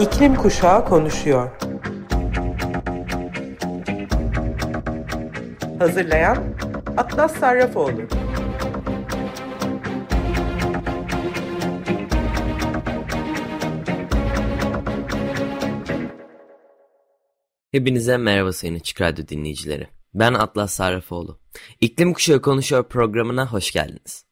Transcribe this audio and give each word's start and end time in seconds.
İklim 0.00 0.34
Kuşağı 0.34 0.84
konuşuyor. 0.84 1.50
Hazırlayan 5.78 6.54
Atlas 6.96 7.36
Sarrafoğlu. 7.36 8.02
Hepinize 17.72 18.16
merhaba 18.16 18.52
sayın 18.52 18.74
Açık 18.74 19.00
Radyo 19.00 19.26
dinleyicileri. 19.28 19.88
Ben 20.14 20.34
Atlas 20.34 20.74
Sarrafoğlu. 20.74 21.40
İklim 21.80 22.12
Kuşağı 22.12 22.42
Konuşuyor 22.42 22.88
programına 22.88 23.52
hoş 23.52 23.70
geldiniz. 23.72 24.29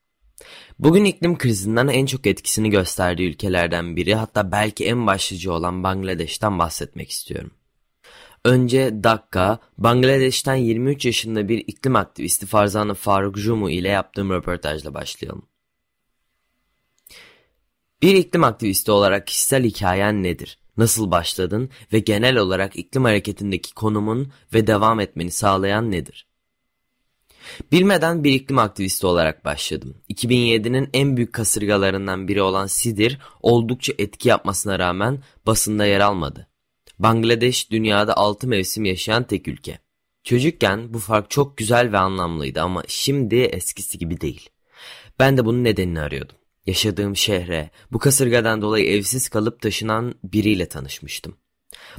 Bugün 0.78 1.04
iklim 1.04 1.38
krizinden 1.38 1.88
en 1.88 2.06
çok 2.06 2.26
etkisini 2.26 2.70
gösterdiği 2.70 3.28
ülkelerden 3.28 3.96
biri 3.96 4.14
hatta 4.14 4.52
belki 4.52 4.86
en 4.86 5.06
başlıcı 5.06 5.52
olan 5.52 5.82
Bangladeş'ten 5.82 6.58
bahsetmek 6.58 7.10
istiyorum. 7.10 7.50
Önce 8.44 9.04
Dakka, 9.04 9.58
Bangladeş'ten 9.78 10.54
23 10.54 11.04
yaşında 11.04 11.48
bir 11.48 11.58
iklim 11.58 11.96
aktivisti 11.96 12.46
Farzana 12.46 12.94
Faruk 12.94 13.38
Jumu 13.38 13.70
ile 13.70 13.88
yaptığım 13.88 14.30
röportajla 14.30 14.94
başlayalım. 14.94 15.48
Bir 18.02 18.14
iklim 18.14 18.44
aktivisti 18.44 18.90
olarak 18.90 19.26
kişisel 19.26 19.64
hikayen 19.64 20.22
nedir? 20.22 20.58
Nasıl 20.76 21.10
başladın 21.10 21.70
ve 21.92 21.98
genel 21.98 22.36
olarak 22.36 22.76
iklim 22.76 23.04
hareketindeki 23.04 23.74
konumun 23.74 24.32
ve 24.54 24.66
devam 24.66 25.00
etmeni 25.00 25.30
sağlayan 25.30 25.90
nedir? 25.90 26.27
Bilmeden 27.72 28.24
bir 28.24 28.32
iklim 28.32 28.58
aktivisti 28.58 29.06
olarak 29.06 29.44
başladım. 29.44 29.94
2007'nin 30.10 30.90
en 30.92 31.16
büyük 31.16 31.32
kasırgalarından 31.32 32.28
biri 32.28 32.42
olan 32.42 32.66
Sidir 32.66 33.18
oldukça 33.42 33.92
etki 33.98 34.28
yapmasına 34.28 34.78
rağmen 34.78 35.18
basında 35.46 35.86
yer 35.86 36.00
almadı. 36.00 36.48
Bangladeş 36.98 37.70
dünyada 37.70 38.16
6 38.16 38.48
mevsim 38.48 38.84
yaşayan 38.84 39.24
tek 39.24 39.48
ülke. 39.48 39.78
Çocukken 40.24 40.94
bu 40.94 40.98
fark 40.98 41.30
çok 41.30 41.56
güzel 41.56 41.92
ve 41.92 41.98
anlamlıydı 41.98 42.62
ama 42.62 42.82
şimdi 42.88 43.36
eskisi 43.36 43.98
gibi 43.98 44.20
değil. 44.20 44.48
Ben 45.18 45.36
de 45.36 45.44
bunun 45.44 45.64
nedenini 45.64 46.00
arıyordum. 46.00 46.36
Yaşadığım 46.66 47.16
şehre 47.16 47.70
bu 47.92 47.98
kasırgadan 47.98 48.62
dolayı 48.62 48.86
evsiz 48.86 49.28
kalıp 49.28 49.62
taşınan 49.62 50.14
biriyle 50.24 50.68
tanışmıştım. 50.68 51.36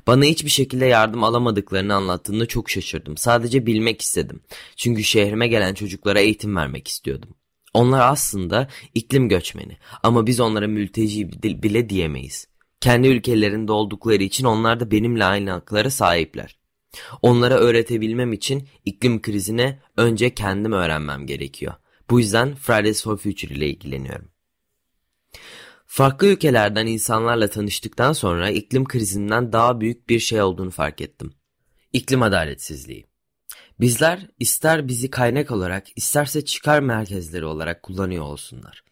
Bana 0.08 0.26
hiçbir 0.26 0.50
şekilde 0.50 0.86
yardım 0.86 1.24
alamadıklarını 1.24 1.96
anlattığında 1.96 2.46
çok 2.46 2.70
şaşırdım. 2.70 3.18
Sadece 3.18 3.66
bilmek 3.66 4.02
istedim. 4.02 4.42
Çünkü 4.76 5.04
şehrime 5.04 5.48
gelen 5.48 5.74
çocuklara 5.74 6.20
eğitim 6.20 6.56
vermek 6.56 6.88
istiyordum. 6.88 7.30
Onlar 7.74 8.12
aslında 8.12 8.68
iklim 8.96 9.30
göçmeni 9.30 9.78
ama 10.04 10.28
biz 10.28 10.40
onlara 10.40 10.68
mülteci 10.68 11.44
bile 11.44 11.90
diyemeyiz. 11.90 12.48
Kendi 12.82 13.08
ülkelerinde 13.08 13.72
oldukları 13.72 14.24
için 14.24 14.46
onlar 14.46 14.80
da 14.80 14.92
benimle 14.92 15.26
aynı 15.26 15.52
haklara 15.52 15.90
sahipler. 15.90 16.60
Onlara 17.22 17.56
öğretebilmem 17.56 18.34
için 18.34 18.68
iklim 18.86 19.22
krizine 19.22 19.80
önce 19.98 20.34
kendim 20.34 20.72
öğrenmem 20.72 21.26
gerekiyor. 21.26 21.74
Bu 22.10 22.20
yüzden 22.20 22.56
Fridays 22.56 23.04
for 23.04 23.18
Future 23.18 23.54
ile 23.54 23.70
ilgileniyorum. 23.70 24.30
Farklı 25.92 26.28
ülkelerden 26.28 26.88
insanlarla 26.88 27.50
tanıştıktan 27.50 28.14
sonra 28.14 28.50
iklim 28.50 28.86
krizinden 28.86 29.54
daha 29.54 29.82
büyük 29.82 30.10
bir 30.10 30.20
şey 30.20 30.42
olduğunu 30.42 30.72
fark 30.72 31.02
ettim. 31.02 31.34
İklim 31.94 32.22
adaletsizliği. 32.22 33.06
Bizler 33.80 34.28
ister 34.40 34.88
bizi 34.88 35.10
kaynak 35.10 35.52
olarak 35.52 35.88
isterse 35.96 36.46
çıkar 36.46 36.80
merkezleri 36.80 37.46
olarak 37.46 37.84
kullanıyor 37.84 38.24
olsunlar. 38.24 38.84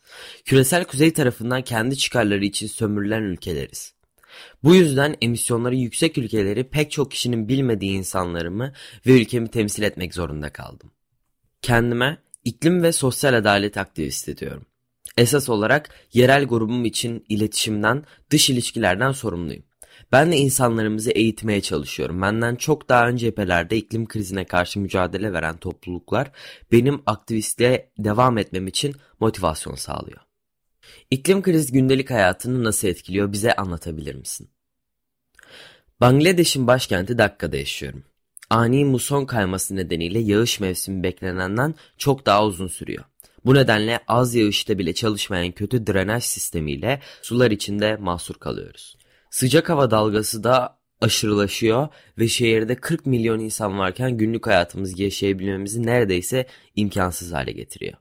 Küresel 0.46 0.86
kuzey 0.86 1.14
tarafından 1.14 1.62
kendi 1.62 1.98
çıkarları 1.98 2.46
için 2.46 2.68
sömürülen 2.68 3.22
ülkeleriz. 3.22 3.94
Bu 4.64 4.76
yüzden 4.76 5.16
emisyonları 5.22 5.76
yüksek 5.76 6.18
ülkeleri 6.18 6.70
pek 6.70 6.92
çok 6.92 7.12
kişinin 7.12 7.48
bilmediği 7.48 7.92
insanlarımı 7.92 8.74
ve 9.06 9.22
ülkemi 9.22 9.48
temsil 9.48 9.84
etmek 9.84 10.14
zorunda 10.14 10.54
kaldım. 10.54 10.92
Kendime 11.62 12.18
iklim 12.44 12.84
ve 12.84 12.92
sosyal 12.92 13.34
adalet 13.34 13.78
aktivisti 13.78 14.38
diyorum. 14.38 14.66
Esas 15.18 15.50
olarak 15.50 15.90
yerel 16.14 16.46
grubum 16.46 16.86
için 16.86 17.26
iletişimden, 17.30 18.04
dış 18.30 18.50
ilişkilerden 18.50 19.12
sorumluyum. 19.12 19.64
Ben 20.12 20.32
de 20.32 20.38
insanlarımızı 20.38 21.12
eğitmeye 21.12 21.62
çalışıyorum. 21.62 22.22
Benden 22.22 22.56
çok 22.56 22.90
daha 22.90 23.08
önce 23.08 23.26
cephelerde 23.26 23.78
iklim 23.78 24.08
krizine 24.08 24.46
karşı 24.46 24.80
mücadele 24.80 25.34
veren 25.34 25.58
topluluklar 25.58 26.32
benim 26.72 27.02
aktivistliğe 27.06 27.92
devam 27.98 28.38
etmem 28.38 28.68
için 28.68 28.96
motivasyon 29.20 29.76
sağlıyor. 29.76 30.20
İklim 31.12 31.42
krizi 31.42 31.74
gündelik 31.74 32.12
hayatını 32.12 32.64
nasıl 32.64 32.88
etkiliyor 32.88 33.32
bize 33.32 33.56
anlatabilir 33.56 34.16
misin? 34.16 34.50
Bangladeş'in 36.02 36.68
başkenti 36.68 37.18
Dakka'da 37.18 37.58
yaşıyorum. 37.58 38.04
Ani 38.50 38.86
muson 38.86 39.26
kayması 39.26 39.76
nedeniyle 39.76 40.20
yağış 40.20 40.60
mevsimi 40.60 41.04
beklenenden 41.04 41.76
çok 41.98 42.26
daha 42.26 42.46
uzun 42.46 42.68
sürüyor. 42.68 43.04
Bu 43.46 43.56
nedenle 43.56 44.00
az 44.08 44.36
yağışta 44.36 44.78
bile 44.78 44.94
çalışmayan 44.94 45.52
kötü 45.52 45.88
drenaj 45.88 46.24
sistemiyle 46.24 47.02
sular 47.22 47.52
içinde 47.52 47.96
mahsur 47.96 48.36
kalıyoruz. 48.36 48.98
Sıcak 49.30 49.70
hava 49.70 49.92
dalgası 49.92 50.44
da 50.44 50.80
aşırılaşıyor 51.02 51.88
ve 52.18 52.28
şehirde 52.28 52.76
40 52.76 53.06
milyon 53.06 53.40
insan 53.40 53.80
varken 53.80 54.18
günlük 54.18 54.48
hayatımızı 54.48 55.04
yaşayabilmemizi 55.04 55.86
neredeyse 55.86 56.46
imkansız 56.76 57.34
hale 57.34 57.52
getiriyor. 57.52 57.98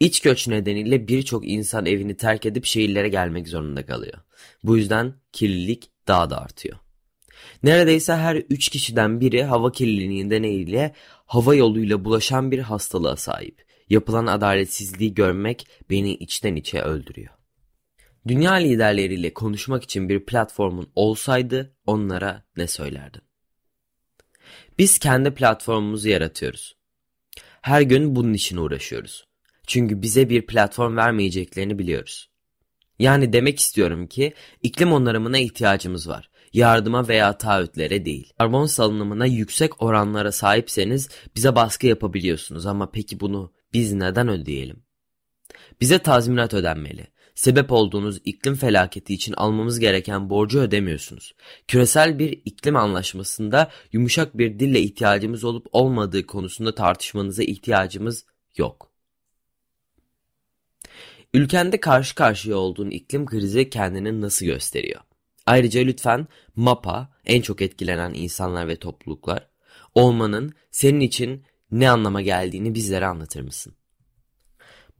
İç 0.00 0.20
göç 0.20 0.48
nedeniyle 0.48 1.08
birçok 1.08 1.48
insan 1.48 1.86
evini 1.86 2.16
terk 2.16 2.46
edip 2.46 2.64
şehirlere 2.64 3.08
gelmek 3.08 3.48
zorunda 3.48 3.86
kalıyor. 3.86 4.18
Bu 4.64 4.76
yüzden 4.76 5.14
kirlilik 5.32 5.90
daha 6.08 6.30
da 6.30 6.40
artıyor. 6.40 6.78
Neredeyse 7.62 8.14
her 8.14 8.36
3 8.36 8.68
kişiden 8.68 9.20
biri 9.20 9.44
hava 9.44 9.72
kirliliği 9.72 10.26
nedeniyle 10.26 10.94
hava 11.26 11.54
yoluyla 11.54 12.04
bulaşan 12.04 12.50
bir 12.50 12.58
hastalığa 12.58 13.16
sahip. 13.16 13.67
Yapılan 13.90 14.26
adaletsizliği 14.26 15.14
görmek 15.14 15.66
beni 15.90 16.14
içten 16.14 16.56
içe 16.56 16.80
öldürüyor. 16.80 17.34
Dünya 18.28 18.52
liderleriyle 18.52 19.34
konuşmak 19.34 19.84
için 19.84 20.08
bir 20.08 20.26
platformun 20.26 20.90
olsaydı 20.94 21.76
onlara 21.86 22.44
ne 22.56 22.66
söylerdin? 22.66 23.22
Biz 24.78 24.98
kendi 24.98 25.34
platformumuzu 25.34 26.08
yaratıyoruz. 26.08 26.76
Her 27.62 27.82
gün 27.82 28.16
bunun 28.16 28.34
için 28.34 28.56
uğraşıyoruz. 28.56 29.28
Çünkü 29.66 30.02
bize 30.02 30.30
bir 30.30 30.46
platform 30.46 30.96
vermeyeceklerini 30.96 31.78
biliyoruz. 31.78 32.30
Yani 32.98 33.32
demek 33.32 33.58
istiyorum 33.58 34.06
ki 34.06 34.34
iklim 34.62 34.92
onarımına 34.92 35.38
ihtiyacımız 35.38 36.08
var. 36.08 36.30
Yardıma 36.52 37.08
veya 37.08 37.38
taahhütlere 37.38 38.04
değil. 38.04 38.32
Karbon 38.38 38.66
salınımına 38.66 39.26
yüksek 39.26 39.82
oranlara 39.82 40.32
sahipseniz 40.32 41.08
bize 41.36 41.54
baskı 41.54 41.86
yapabiliyorsunuz 41.86 42.66
ama 42.66 42.90
peki 42.90 43.20
bunu 43.20 43.52
biz 43.72 43.92
neden 43.92 44.28
ödeyelim? 44.28 44.82
Bize 45.80 45.98
tazminat 45.98 46.54
ödenmeli. 46.54 47.06
Sebep 47.34 47.72
olduğunuz 47.72 48.20
iklim 48.24 48.54
felaketi 48.54 49.14
için 49.14 49.32
almamız 49.32 49.78
gereken 49.78 50.30
borcu 50.30 50.60
ödemiyorsunuz. 50.60 51.34
Küresel 51.68 52.18
bir 52.18 52.42
iklim 52.44 52.76
anlaşmasında 52.76 53.70
yumuşak 53.92 54.38
bir 54.38 54.58
dille 54.58 54.80
ihtiyacımız 54.80 55.44
olup 55.44 55.66
olmadığı 55.72 56.26
konusunda 56.26 56.74
tartışmanıza 56.74 57.42
ihtiyacımız 57.42 58.24
yok. 58.56 58.90
Ülkende 61.34 61.80
karşı 61.80 62.14
karşıya 62.14 62.56
olduğun 62.56 62.90
iklim 62.90 63.26
krizi 63.26 63.70
kendini 63.70 64.20
nasıl 64.20 64.46
gösteriyor? 64.46 65.00
Ayrıca 65.46 65.80
lütfen 65.80 66.26
MAPA, 66.56 67.08
en 67.26 67.42
çok 67.42 67.62
etkilenen 67.62 68.14
insanlar 68.14 68.68
ve 68.68 68.76
topluluklar, 68.76 69.48
olmanın 69.94 70.52
senin 70.70 71.00
için 71.00 71.44
ne 71.70 71.90
anlama 71.90 72.20
geldiğini 72.20 72.74
bizlere 72.74 73.06
anlatır 73.06 73.40
mısın? 73.40 73.74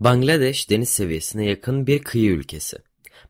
Bangladeş 0.00 0.70
deniz 0.70 0.88
seviyesine 0.88 1.44
yakın 1.44 1.86
bir 1.86 2.02
kıyı 2.02 2.30
ülkesi. 2.30 2.78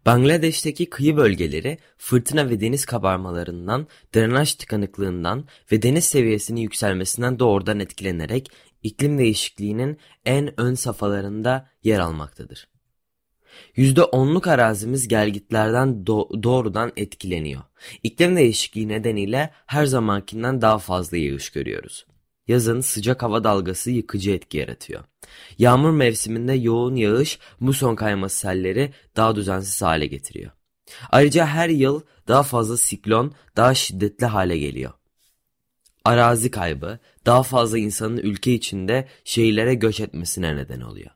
Bangladeş'teki 0.07 0.91
kıyı 0.91 1.17
bölgeleri 1.17 1.79
fırtına 1.99 2.51
ve 2.51 2.61
deniz 2.61 2.85
kabarmalarından, 2.85 3.87
drenaj 4.15 4.55
tıkanıklığından 4.55 5.45
ve 5.73 5.83
deniz 5.83 6.05
seviyesinin 6.05 6.61
yükselmesinden 6.61 7.39
doğrudan 7.39 7.81
etkilenerek 7.81 8.51
iklim 8.83 9.19
değişikliğinin 9.19 9.99
en 10.25 10.61
ön 10.61 10.75
safhalarında 10.75 11.69
yer 11.85 11.99
almaktadır. 11.99 12.69
%10'luk 13.77 14.51
arazimiz 14.51 15.09
gelgitlerden 15.09 16.07
do 16.07 16.43
doğrudan 16.43 16.93
etkileniyor. 16.97 17.62
İklim 18.03 18.37
değişikliği 18.37 18.89
nedeniyle 18.89 19.51
her 19.67 19.87
zamankinden 19.87 20.61
daha 20.61 20.79
fazla 20.79 21.17
yağış 21.17 21.51
görüyoruz. 21.51 22.07
Yazın 22.49 22.81
sıcak 22.81 23.23
hava 23.23 23.45
dalgası 23.45 23.91
yıkıcı 23.91 24.31
etki 24.31 24.59
yaratıyor. 24.59 25.05
Yağmur 25.59 25.91
mevsiminde 25.91 26.53
yoğun 26.53 26.97
yağış 26.97 27.39
muson 27.61 27.95
kayması 27.95 28.39
selleri 28.39 28.93
daha 29.17 29.37
düzensiz 29.37 29.83
hale 29.83 30.06
getiriyor. 30.06 30.50
Ayrıca 31.11 31.47
her 31.47 31.69
yıl 31.69 32.00
daha 32.29 32.43
fazla 32.43 32.77
siklon 32.77 33.33
daha 33.56 33.75
şiddetli 33.75 34.27
hale 34.27 34.59
geliyor. 34.59 34.93
Arazi 36.05 36.50
kaybı 36.50 36.99
daha 37.27 37.43
fazla 37.43 37.79
insanın 37.79 38.17
ülke 38.17 38.55
içinde 38.55 39.09
şehirlere 39.25 39.75
göç 39.75 40.00
etmesine 40.00 40.56
neden 40.56 40.81
oluyor. 40.81 41.11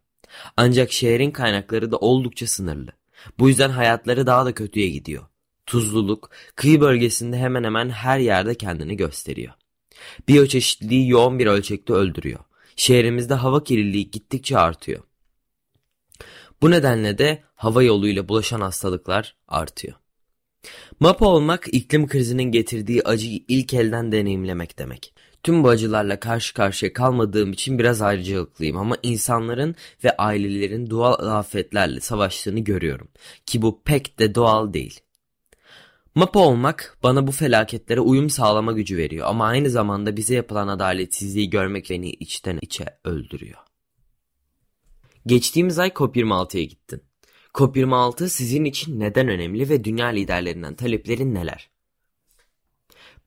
Ancak 0.56 0.92
şehrin 0.92 1.30
kaynakları 1.30 1.90
da 1.90 1.96
oldukça 1.96 2.46
sınırlı. 2.46 2.90
Bu 3.38 3.48
yüzden 3.48 3.70
hayatları 3.70 4.26
daha 4.26 4.46
da 4.46 4.54
kötüye 4.54 4.88
gidiyor. 4.88 5.22
Tuzluluk, 5.66 6.30
kıyı 6.56 6.80
bölgesinde 6.80 7.38
hemen 7.38 7.64
hemen 7.64 7.90
her 7.90 8.18
yerde 8.18 8.54
kendini 8.54 8.96
gösteriyor. 8.96 9.54
Biyoçeşitliliği 10.28 11.08
yoğun 11.08 11.38
bir 11.38 11.46
ölçekte 11.46 11.92
öldürüyor. 11.92 12.40
Şehrimizde 12.76 13.34
hava 13.34 13.64
kirliliği 13.64 14.10
gittikçe 14.10 14.58
artıyor. 14.58 15.02
Bu 16.62 16.70
nedenle 16.70 17.18
de 17.18 17.42
hava 17.54 17.82
yoluyla 17.82 18.28
bulaşan 18.28 18.60
hastalıklar 18.60 19.36
artıyor. 19.48 19.94
Mapa 21.00 21.26
olmak 21.26 21.68
iklim 21.72 22.06
krizinin 22.06 22.42
getirdiği 22.42 23.02
acıyı 23.02 23.40
ilk 23.48 23.74
elden 23.74 24.12
deneyimlemek 24.12 24.78
demek. 24.78 25.14
Tüm 25.42 25.64
bu 25.64 25.68
acılarla 25.68 26.20
karşı 26.20 26.54
karşıya 26.54 26.92
kalmadığım 26.92 27.52
için 27.52 27.78
biraz 27.78 28.02
ayrıcalıklıyım 28.02 28.76
ama 28.76 28.96
insanların 29.02 29.74
ve 30.04 30.16
ailelerin 30.16 30.90
doğal 30.90 31.38
afetlerle 31.38 32.00
savaştığını 32.00 32.60
görüyorum. 32.60 33.08
Ki 33.46 33.62
bu 33.62 33.82
pek 33.82 34.18
de 34.18 34.34
doğal 34.34 34.72
değil. 34.72 35.00
Mapa 36.14 36.40
olmak 36.40 36.98
bana 37.02 37.26
bu 37.26 37.32
felaketlere 37.32 38.00
uyum 38.00 38.30
sağlama 38.30 38.72
gücü 38.72 38.96
veriyor 38.96 39.26
ama 39.28 39.46
aynı 39.46 39.70
zamanda 39.70 40.16
bize 40.16 40.34
yapılan 40.34 40.68
adaletsizliği 40.68 41.50
görmek 41.50 41.90
beni 41.90 42.10
içten 42.10 42.58
içe 42.62 42.84
öldürüyor. 43.04 43.58
Geçtiğimiz 45.26 45.78
ay 45.78 45.88
COP26'ya 45.88 46.64
gittin. 46.64 47.02
COP26 47.54 48.28
sizin 48.28 48.64
için 48.64 49.00
neden 49.00 49.28
önemli 49.28 49.68
ve 49.68 49.84
dünya 49.84 50.06
liderlerinden 50.06 50.74
taleplerin 50.74 51.34
neler? 51.34 51.70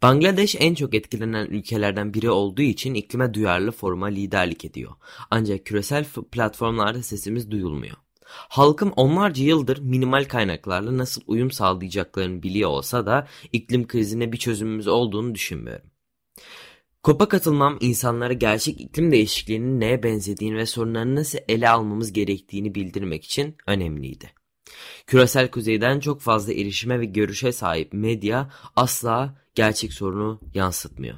Bangladeş 0.01 0.55
en 0.59 0.75
çok 0.75 0.93
etkilenen 0.93 1.45
ülkelerden 1.45 2.13
biri 2.13 2.29
olduğu 2.29 2.61
için 2.61 2.93
iklime 2.93 3.33
duyarlı 3.33 3.71
foruma 3.71 4.07
liderlik 4.07 4.65
ediyor. 4.65 4.91
Ancak 5.31 5.65
küresel 5.65 6.05
platformlarda 6.31 7.03
sesimiz 7.03 7.51
duyulmuyor. 7.51 8.04
Halkım 8.25 8.93
onlarca 8.95 9.43
yıldır 9.43 9.77
minimal 9.77 10.25
kaynaklarla 10.25 10.97
nasıl 10.97 11.21
uyum 11.27 11.51
sağlayacaklarını 11.51 12.43
biliyor 12.43 12.69
olsa 12.69 13.05
da 13.05 13.27
iklim 13.53 13.87
krizine 13.87 14.31
bir 14.31 14.37
çözümümüz 14.37 14.87
olduğunu 14.87 15.35
düşünmüyorum. 15.35 15.87
COP'a 17.03 17.27
katılmam 17.27 17.77
insanlara 17.81 18.33
gerçek 18.33 18.81
iklim 18.81 19.11
değişikliğinin 19.11 19.79
neye 19.79 20.03
benzediğini 20.03 20.57
ve 20.57 20.65
sorunlarını 20.65 21.15
nasıl 21.15 21.39
ele 21.47 21.69
almamız 21.69 22.13
gerektiğini 22.13 22.75
bildirmek 22.75 23.25
için 23.25 23.55
önemliydi. 23.67 24.31
Küresel 25.07 25.51
kuzeyden 25.51 25.99
çok 25.99 26.21
fazla 26.21 26.53
erişime 26.53 26.99
ve 26.99 27.05
görüşe 27.05 27.51
sahip 27.51 27.93
medya 27.93 28.49
asla 28.75 29.41
gerçek 29.55 29.93
sorunu 29.93 30.39
yansıtmıyor. 30.53 31.17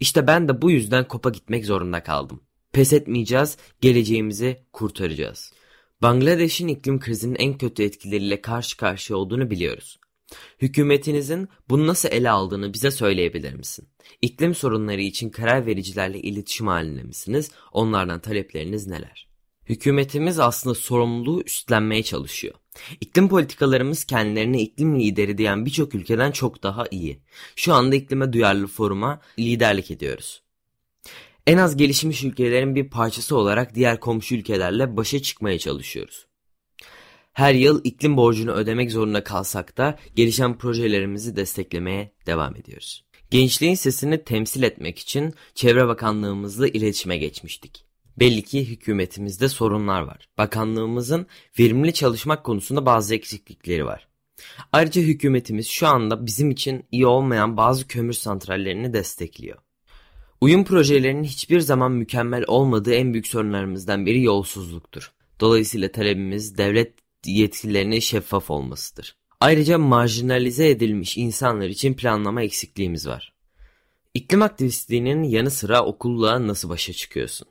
İşte 0.00 0.26
ben 0.26 0.48
de 0.48 0.62
bu 0.62 0.70
yüzden 0.70 1.06
COP'a 1.10 1.30
gitmek 1.30 1.66
zorunda 1.66 2.02
kaldım. 2.02 2.40
Pes 2.72 2.92
etmeyeceğiz, 2.92 3.56
geleceğimizi 3.80 4.56
kurtaracağız. 4.72 5.52
Bangladeş'in 6.02 6.68
iklim 6.68 7.00
krizinin 7.00 7.36
en 7.38 7.58
kötü 7.58 7.82
etkileriyle 7.82 8.40
karşı 8.40 8.76
karşıya 8.76 9.16
olduğunu 9.16 9.50
biliyoruz. 9.50 9.98
Hükümetinizin 10.62 11.48
bunu 11.68 11.86
nasıl 11.86 12.08
ele 12.12 12.30
aldığını 12.30 12.74
bize 12.74 12.90
söyleyebilir 12.90 13.54
misin? 13.54 13.88
İklim 14.22 14.54
sorunları 14.54 15.00
için 15.00 15.30
karar 15.30 15.66
vericilerle 15.66 16.18
iletişim 16.18 16.66
halinde 16.66 17.02
misiniz? 17.02 17.50
Onlardan 17.72 18.20
talepleriniz 18.20 18.86
neler? 18.86 19.28
Hükümetimiz 19.68 20.38
aslında 20.38 20.74
sorumluluğu 20.74 21.42
üstlenmeye 21.42 22.02
çalışıyor. 22.02 22.54
İklim 23.00 23.28
politikalarımız 23.28 24.04
kendilerine 24.04 24.60
iklim 24.62 25.00
lideri 25.00 25.38
diyen 25.38 25.66
birçok 25.66 25.94
ülkeden 25.94 26.30
çok 26.30 26.62
daha 26.62 26.84
iyi. 26.90 27.22
Şu 27.56 27.74
anda 27.74 27.96
iklime 27.96 28.32
duyarlı 28.32 28.66
foruma 28.66 29.20
liderlik 29.38 29.90
ediyoruz. 29.90 30.42
En 31.48 31.58
az 31.58 31.76
gelişmiş 31.76 32.24
ülkelerin 32.24 32.74
bir 32.74 32.90
parçası 32.90 33.36
olarak 33.36 33.74
diğer 33.74 34.00
komşu 34.00 34.34
ülkelerle 34.34 34.96
başa 34.96 35.22
çıkmaya 35.22 35.58
çalışıyoruz. 35.58 36.26
Her 37.32 37.54
yıl 37.54 37.80
iklim 37.84 38.16
borcunu 38.16 38.52
ödemek 38.52 38.92
zorunda 38.92 39.24
kalsak 39.24 39.76
da 39.76 39.98
gelişen 40.14 40.58
projelerimizi 40.58 41.36
desteklemeye 41.36 42.12
devam 42.26 42.56
ediyoruz. 42.56 43.04
Gençliğin 43.30 43.74
sesini 43.74 44.24
temsil 44.24 44.62
etmek 44.62 44.98
için 44.98 45.34
Çevre 45.54 45.86
Bakanlığımızla 45.86 46.68
iletişime 46.68 47.18
geçmiştik. 47.18 47.84
Belli 48.18 48.42
ki 48.42 48.70
hükümetimizde 48.70 49.48
sorunlar 49.48 50.02
var. 50.02 50.28
Bakanlığımızın 50.38 51.26
verimli 51.58 51.92
çalışmak 51.92 52.44
konusunda 52.44 52.86
bazı 52.86 53.14
eksiklikleri 53.14 53.86
var. 53.86 54.08
Ayrıca 54.72 55.02
hükümetimiz 55.02 55.68
şu 55.68 55.86
anda 55.86 56.26
bizim 56.26 56.50
için 56.50 56.86
iyi 56.92 57.06
olmayan 57.06 57.56
bazı 57.56 57.88
kömür 57.88 58.12
santrallerini 58.12 58.92
destekliyor. 58.92 59.58
Uyum 60.40 60.64
projelerinin 60.64 61.24
hiçbir 61.24 61.60
zaman 61.60 61.92
mükemmel 61.92 62.44
olmadığı 62.46 62.94
en 62.94 63.12
büyük 63.12 63.26
sorunlarımızdan 63.26 64.06
biri 64.06 64.22
yolsuzluktur. 64.22 65.12
Dolayısıyla 65.40 65.92
talebimiz 65.92 66.58
devlet 66.58 66.94
yetkilerinin 67.26 68.00
şeffaf 68.00 68.50
olmasıdır. 68.50 69.16
Ayrıca 69.40 69.78
marjinalize 69.78 70.68
edilmiş 70.68 71.18
insanlar 71.18 71.68
için 71.68 71.94
planlama 71.94 72.42
eksikliğimiz 72.42 73.06
var. 73.06 73.32
İklim 74.14 74.42
aktivistliğinin 74.42 75.22
yanı 75.22 75.50
sıra 75.50 75.84
okulluğa 75.84 76.46
nasıl 76.46 76.68
başa 76.68 76.92
çıkıyorsun? 76.92 77.48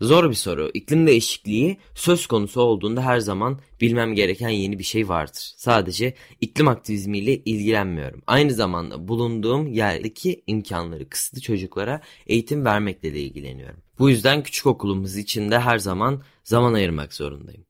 Zor 0.00 0.30
bir 0.30 0.34
soru. 0.34 0.70
İklim 0.74 1.06
değişikliği 1.06 1.78
söz 1.94 2.26
konusu 2.26 2.60
olduğunda 2.60 3.02
her 3.02 3.18
zaman 3.18 3.60
bilmem 3.80 4.14
gereken 4.14 4.48
yeni 4.48 4.78
bir 4.78 4.84
şey 4.84 5.08
vardır. 5.08 5.52
Sadece 5.56 6.14
iklim 6.40 6.68
aktivizmiyle 6.68 7.36
ilgilenmiyorum. 7.36 8.22
Aynı 8.26 8.52
zamanda 8.52 9.08
bulunduğum 9.08 9.66
yerdeki 9.66 10.42
imkanları 10.46 11.08
kısıtlı 11.08 11.40
çocuklara 11.40 12.00
eğitim 12.26 12.64
vermekle 12.64 13.14
de 13.14 13.20
ilgileniyorum. 13.20 13.80
Bu 13.98 14.10
yüzden 14.10 14.42
küçük 14.42 14.66
okulumuz 14.66 15.16
için 15.16 15.50
de 15.50 15.58
her 15.58 15.78
zaman 15.78 16.22
zaman 16.44 16.74
ayırmak 16.74 17.14
zorundayım. 17.14 17.64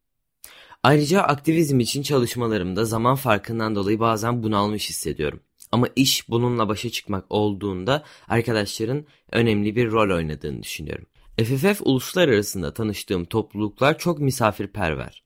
Ayrıca 0.83 1.21
aktivizm 1.21 1.81
için 1.81 2.03
çalışmalarımda 2.03 2.85
zaman 2.85 3.17
farkından 3.17 3.75
dolayı 3.75 4.01
bazen 4.01 4.43
bunalmış 4.43 4.89
hissediyorum. 4.89 5.41
Ama 5.73 5.89
iş 5.97 6.29
bununla 6.29 6.69
başa 6.69 6.91
çıkmak 6.91 7.25
olduğunda 7.31 8.05
arkadaşların 8.29 9.07
önemli 9.33 9.77
bir 9.77 9.91
rol 9.91 10.17
oynadığını 10.17 10.63
düşünüyorum. 10.63 11.07
FFF 11.39 11.81
uluslar 11.85 12.29
arasında 12.29 12.75
tanıştığım 12.75 13.25
topluluklar 13.25 13.99
çok 13.99 14.19
misafirperver. 14.19 15.23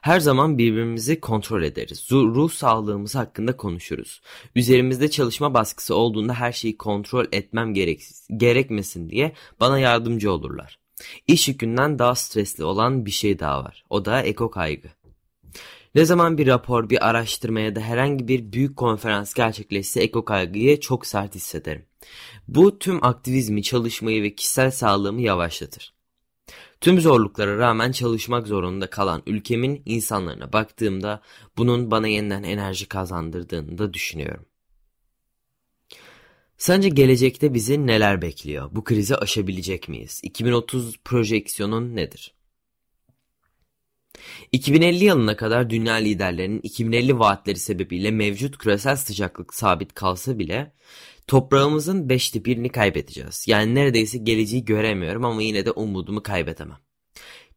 Her 0.00 0.20
zaman 0.20 0.58
birbirimizi 0.58 1.20
kontrol 1.20 1.62
ederiz. 1.62 2.08
Ruh 2.12 2.50
sağlığımız 2.50 3.14
hakkında 3.14 3.56
konuşuruz. 3.56 4.20
Üzerimizde 4.54 5.10
çalışma 5.10 5.54
baskısı 5.54 5.94
olduğunda 5.94 6.34
her 6.34 6.52
şeyi 6.52 6.76
kontrol 6.76 7.24
etmem 7.32 7.74
gerek 7.74 8.02
gerekmesin 8.36 9.10
diye 9.10 9.32
bana 9.60 9.78
yardımcı 9.78 10.32
olurlar. 10.32 10.78
İş 11.26 11.48
yükünden 11.48 11.98
daha 11.98 12.14
stresli 12.14 12.64
olan 12.64 13.06
bir 13.06 13.10
şey 13.10 13.38
daha 13.38 13.64
var. 13.64 13.84
O 13.90 14.04
da 14.04 14.22
eko 14.22 14.50
kaygı. 14.50 14.88
Ne 15.94 16.04
zaman 16.04 16.38
bir 16.38 16.46
rapor, 16.46 16.90
bir 16.90 17.08
araştırma 17.08 17.60
ya 17.60 17.76
da 17.76 17.80
herhangi 17.80 18.28
bir 18.28 18.52
büyük 18.52 18.76
konferans 18.76 19.34
gerçekleşse 19.34 20.00
eko 20.00 20.24
kaygıyı 20.24 20.80
çok 20.80 21.06
sert 21.06 21.34
hissederim. 21.34 21.86
Bu 22.48 22.78
tüm 22.78 23.04
aktivizmi, 23.04 23.62
çalışmayı 23.62 24.22
ve 24.22 24.34
kişisel 24.34 24.70
sağlığımı 24.70 25.20
yavaşlatır. 25.20 25.94
Tüm 26.80 27.00
zorluklara 27.00 27.58
rağmen 27.58 27.92
çalışmak 27.92 28.46
zorunda 28.46 28.90
kalan 28.90 29.22
ülkemin 29.26 29.82
insanlarına 29.86 30.52
baktığımda 30.52 31.20
bunun 31.56 31.90
bana 31.90 32.08
yeniden 32.08 32.42
enerji 32.42 32.88
kazandırdığını 32.88 33.78
da 33.78 33.94
düşünüyorum. 33.94 34.46
Sence 36.58 36.88
gelecekte 36.88 37.54
bizi 37.54 37.86
neler 37.86 38.22
bekliyor? 38.22 38.68
Bu 38.72 38.84
krizi 38.84 39.16
aşabilecek 39.16 39.88
miyiz? 39.88 40.20
2030 40.22 40.98
projeksiyonun 41.04 41.96
nedir? 41.96 42.33
2050 44.52 45.04
yılına 45.04 45.36
kadar 45.36 45.70
dünya 45.70 45.94
liderlerinin 45.94 46.60
2050 46.62 47.18
vaatleri 47.18 47.58
sebebiyle 47.58 48.10
mevcut 48.10 48.58
küresel 48.58 48.96
sıcaklık 48.96 49.54
sabit 49.54 49.94
kalsa 49.94 50.38
bile 50.38 50.72
toprağımızın 51.26 52.08
beşte 52.08 52.44
birini 52.44 52.68
kaybedeceğiz. 52.68 53.44
Yani 53.48 53.74
neredeyse 53.74 54.18
geleceği 54.18 54.64
göremiyorum 54.64 55.24
ama 55.24 55.42
yine 55.42 55.66
de 55.66 55.70
umudumu 55.70 56.22
kaybedemem. 56.22 56.78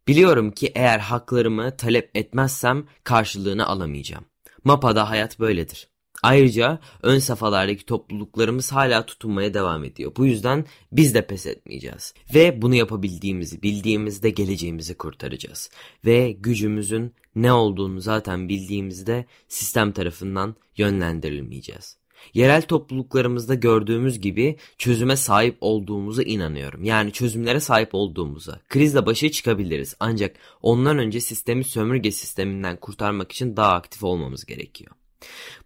Biliyorum 0.07 0.51
ki 0.51 0.71
eğer 0.75 0.99
haklarımı 0.99 1.77
talep 1.77 2.11
etmezsem 2.13 2.87
karşılığını 3.03 3.67
alamayacağım. 3.67 4.25
Mapa'da 4.63 5.09
hayat 5.09 5.39
böyledir. 5.39 5.89
Ayrıca 6.23 6.79
ön 7.03 7.19
safhalardaki 7.19 7.85
topluluklarımız 7.85 8.71
hala 8.71 9.05
tutunmaya 9.05 9.53
devam 9.53 9.83
ediyor. 9.83 10.11
Bu 10.17 10.25
yüzden 10.25 10.65
biz 10.91 11.13
de 11.13 11.27
pes 11.27 11.45
etmeyeceğiz. 11.45 12.13
Ve 12.33 12.61
bunu 12.61 12.75
yapabildiğimizi 12.75 13.61
bildiğimizde 13.61 14.29
geleceğimizi 14.29 14.97
kurtaracağız. 14.97 15.69
Ve 16.05 16.31
gücümüzün 16.31 17.13
ne 17.35 17.53
olduğunu 17.53 18.01
zaten 18.01 18.49
bildiğimizde 18.49 19.25
sistem 19.47 19.91
tarafından 19.91 20.55
yönlendirilmeyeceğiz. 20.77 21.97
Yerel 22.33 22.61
topluluklarımızda 22.61 23.55
gördüğümüz 23.55 24.19
gibi 24.19 24.57
çözüme 24.77 25.17
sahip 25.17 25.57
olduğumuza 25.61 26.23
inanıyorum. 26.23 26.83
Yani 26.83 27.11
çözümlere 27.11 27.59
sahip 27.59 27.89
olduğumuza. 27.93 28.59
Krizle 28.69 29.05
başa 29.05 29.31
çıkabiliriz 29.31 29.95
ancak 29.99 30.35
ondan 30.61 30.97
önce 30.97 31.21
sistemi 31.21 31.63
sömürge 31.63 32.11
sisteminden 32.11 32.77
kurtarmak 32.77 33.31
için 33.31 33.57
daha 33.57 33.73
aktif 33.73 34.03
olmamız 34.03 34.45
gerekiyor. 34.45 34.91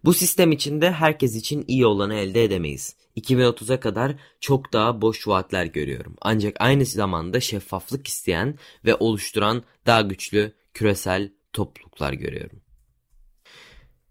Bu 0.04 0.14
sistem 0.14 0.52
içinde 0.52 0.90
herkes 0.90 1.36
için 1.36 1.64
iyi 1.68 1.86
olanı 1.86 2.14
elde 2.14 2.44
edemeyiz. 2.44 2.96
2030'a 3.16 3.80
kadar 3.80 4.14
çok 4.40 4.72
daha 4.72 5.00
boş 5.00 5.28
vaatler 5.28 5.66
görüyorum. 5.66 6.16
Ancak 6.20 6.56
aynı 6.60 6.84
zamanda 6.84 7.40
şeffaflık 7.40 8.06
isteyen 8.06 8.58
ve 8.84 8.94
oluşturan 8.94 9.62
daha 9.86 10.00
güçlü 10.00 10.52
küresel 10.74 11.32
topluluklar 11.52 12.12
görüyorum. 12.12 12.62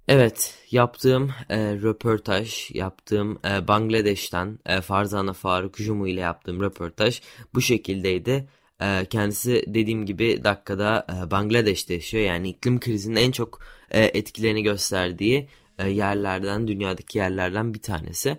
Evet, 0.08 0.58
yaptığım 0.72 1.32
e, 1.50 1.58
röportaj, 1.58 2.72
yaptığım 2.74 3.40
e, 3.46 3.68
Bangladeş'ten 3.68 4.60
e, 4.66 4.82
Farzana 4.82 5.34
Faruk 5.34 5.78
Jumu 5.78 6.08
ile 6.08 6.20
yaptığım 6.20 6.62
röportaj 6.62 7.22
bu 7.54 7.62
şekildeydi. 7.62 8.48
E, 8.82 9.06
kendisi 9.06 9.64
dediğim 9.68 10.06
gibi 10.06 10.44
dakikada 10.44 11.08
e, 11.10 11.32
Bangladeş'te 11.32 11.94
yaşıyor. 11.94 12.24
Yani 12.24 12.50
iklim 12.50 12.80
krizinin 12.80 13.16
en 13.16 13.32
çok 13.32 13.60
e, 13.92 14.04
etkilerini 14.04 14.64
gösterdiği 14.64 15.48
e, 15.80 15.90
yerlerden, 15.90 16.68
dünyadaki 16.68 17.18
yerlerden 17.18 17.74
bir 17.74 17.82
tanesi. 17.82 18.38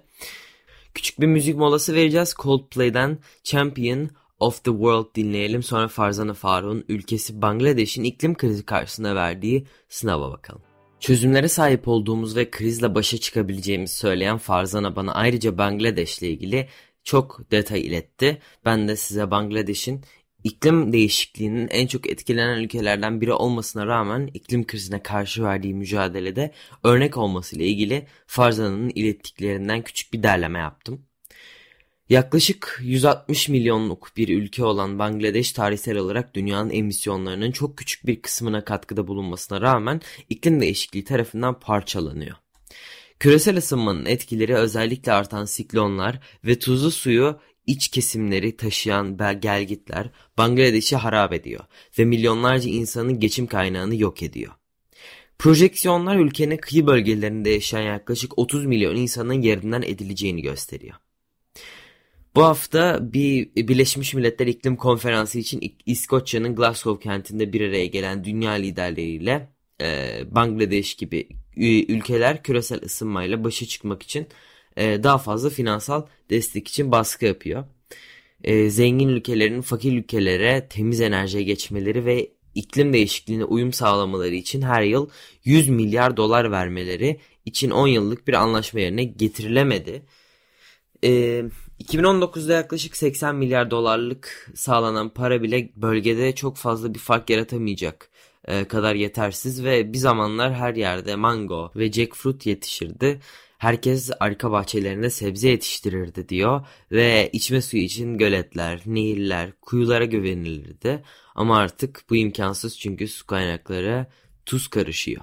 Küçük 0.94 1.20
bir 1.20 1.26
müzik 1.26 1.56
molası 1.56 1.94
vereceğiz. 1.94 2.34
Coldplay'den 2.38 3.18
Champion 3.44 4.10
of 4.40 4.64
the 4.64 4.70
World 4.70 5.14
dinleyelim. 5.14 5.62
Sonra 5.62 5.88
Farzana 5.88 6.34
Faruk'un 6.34 6.84
ülkesi 6.88 7.42
Bangladeş'in 7.42 8.04
iklim 8.04 8.34
krizi 8.34 8.64
karşısında 8.64 9.14
verdiği 9.14 9.66
sınava 9.88 10.32
bakalım. 10.32 10.62
Çözümlere 11.00 11.48
sahip 11.48 11.88
olduğumuz 11.88 12.36
ve 12.36 12.50
krizle 12.50 12.94
başa 12.94 13.18
çıkabileceğimizi 13.18 13.96
söyleyen 13.96 14.38
Farzana 14.38 14.96
bana 14.96 15.14
ayrıca 15.14 15.58
Bangladeş 15.58 16.18
ile 16.18 16.28
ilgili 16.28 16.68
çok 17.04 17.50
detay 17.50 17.80
iletti. 17.80 18.38
Ben 18.64 18.88
de 18.88 18.96
size 18.96 19.30
Bangladeş'in 19.30 20.04
iklim 20.44 20.92
değişikliğinin 20.92 21.68
en 21.68 21.86
çok 21.86 22.10
etkilenen 22.10 22.58
ülkelerden 22.58 23.20
biri 23.20 23.32
olmasına 23.32 23.86
rağmen 23.86 24.30
iklim 24.34 24.66
krizine 24.66 25.02
karşı 25.02 25.42
verdiği 25.42 25.74
mücadelede 25.74 26.52
örnek 26.84 27.16
olması 27.16 27.56
ile 27.56 27.66
ilgili 27.66 28.06
Farzana'nın 28.26 28.92
ilettiklerinden 28.94 29.82
küçük 29.82 30.12
bir 30.12 30.22
derleme 30.22 30.58
yaptım. 30.58 31.06
Yaklaşık 32.08 32.80
160 32.82 33.48
milyonluk 33.48 34.12
bir 34.16 34.28
ülke 34.28 34.64
olan 34.64 34.98
Bangladeş 34.98 35.52
tarihsel 35.52 35.96
olarak 35.96 36.34
dünyanın 36.34 36.70
emisyonlarının 36.70 37.52
çok 37.52 37.78
küçük 37.78 38.06
bir 38.06 38.22
kısmına 38.22 38.64
katkıda 38.64 39.06
bulunmasına 39.06 39.60
rağmen 39.60 40.00
iklim 40.28 40.60
değişikliği 40.60 41.04
tarafından 41.04 41.60
parçalanıyor. 41.60 42.36
Küresel 43.18 43.56
ısınmanın 43.56 44.04
etkileri 44.06 44.54
özellikle 44.54 45.12
artan 45.12 45.44
siklonlar 45.44 46.20
ve 46.44 46.58
tuzlu 46.58 46.90
suyu 46.90 47.40
iç 47.66 47.88
kesimleri 47.88 48.56
taşıyan 48.56 49.18
gelgitler 49.40 50.10
Bangladeş'i 50.38 50.96
harap 50.96 51.32
ediyor 51.32 51.64
ve 51.98 52.04
milyonlarca 52.04 52.70
insanın 52.70 53.20
geçim 53.20 53.46
kaynağını 53.46 53.96
yok 53.96 54.22
ediyor. 54.22 54.52
Projeksiyonlar 55.38 56.16
ülkenin 56.16 56.56
kıyı 56.56 56.86
bölgelerinde 56.86 57.50
yaşayan 57.50 57.82
yaklaşık 57.82 58.38
30 58.38 58.66
milyon 58.66 58.96
insanın 58.96 59.42
yerinden 59.42 59.82
edileceğini 59.82 60.42
gösteriyor. 60.42 60.94
Bu 62.34 62.42
hafta 62.42 63.12
bir 63.12 63.54
Birleşmiş 63.56 64.14
Milletler 64.14 64.46
İklim 64.46 64.76
Konferansı 64.76 65.38
için 65.38 65.76
İskoçya'nın 65.86 66.54
Glasgow 66.56 67.02
kentinde 67.02 67.52
bir 67.52 67.60
araya 67.60 67.86
gelen 67.86 68.24
dünya 68.24 68.52
liderleriyle 68.52 69.48
e, 69.80 70.20
Bangladeş 70.30 70.94
gibi 70.94 71.28
ülkeler 71.88 72.42
küresel 72.42 72.82
ısınmayla 72.82 73.44
başa 73.44 73.66
çıkmak 73.66 74.02
için 74.02 74.26
e, 74.76 75.02
daha 75.02 75.18
fazla 75.18 75.50
finansal 75.50 76.06
destek 76.30 76.68
için 76.68 76.92
baskı 76.92 77.24
yapıyor. 77.24 77.64
E, 78.44 78.70
zengin 78.70 79.08
ülkelerin 79.08 79.60
fakir 79.60 79.92
ülkelere 79.92 80.68
temiz 80.68 81.00
enerjiye 81.00 81.42
geçmeleri 81.42 82.04
ve 82.04 82.30
iklim 82.54 82.92
değişikliğine 82.92 83.44
uyum 83.44 83.72
sağlamaları 83.72 84.34
için 84.34 84.62
her 84.62 84.82
yıl 84.82 85.08
100 85.44 85.68
milyar 85.68 86.16
dolar 86.16 86.50
vermeleri 86.50 87.20
için 87.44 87.70
10 87.70 87.86
yıllık 87.86 88.28
bir 88.28 88.34
anlaşma 88.34 88.80
yerine 88.80 89.04
getirilemedi. 89.04 90.02
E, 91.04 91.42
2019'da 91.84 92.52
yaklaşık 92.52 92.96
80 92.96 93.36
milyar 93.36 93.70
dolarlık 93.70 94.50
sağlanan 94.54 95.08
para 95.08 95.42
bile 95.42 95.70
bölgede 95.76 96.34
çok 96.34 96.56
fazla 96.56 96.94
bir 96.94 96.98
fark 96.98 97.30
yaratamayacak 97.30 98.10
e, 98.48 98.64
kadar 98.64 98.94
yetersiz 98.94 99.64
ve 99.64 99.92
bir 99.92 99.98
zamanlar 99.98 100.54
her 100.54 100.74
yerde 100.74 101.16
mango 101.16 101.72
ve 101.76 101.92
jackfruit 101.92 102.46
yetişirdi. 102.46 103.20
Herkes 103.62 104.10
arka 104.20 104.50
bahçelerinde 104.50 105.10
sebze 105.10 105.48
yetiştirirdi 105.48 106.28
diyor 106.28 106.66
ve 106.92 107.30
içme 107.32 107.62
suyu 107.62 107.82
için 107.82 108.18
göletler, 108.18 108.82
nehirler, 108.86 109.52
kuyulara 109.60 110.04
güvenilirdi. 110.04 111.02
Ama 111.34 111.58
artık 111.58 112.04
bu 112.10 112.16
imkansız 112.16 112.78
çünkü 112.78 113.08
su 113.08 113.26
kaynakları 113.26 114.06
tuz 114.46 114.68
karışıyor. 114.68 115.22